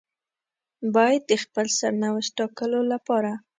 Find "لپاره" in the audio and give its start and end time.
2.93-3.31